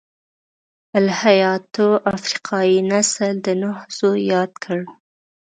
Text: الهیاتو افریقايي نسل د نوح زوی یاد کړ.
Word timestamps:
الهیاتو 0.99 1.87
افریقايي 2.15 2.79
نسل 2.91 3.33
د 3.45 3.47
نوح 3.61 3.77
زوی 3.97 4.19
یاد 4.33 4.51
کړ. 4.63 4.79